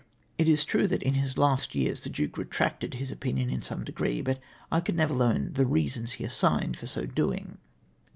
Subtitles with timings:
[0.39, 3.83] It is true that in liis last years the Duke retracted his opinion in some
[3.83, 4.39] degree, but
[4.71, 7.59] I could never learn the reasons he assigned for so doing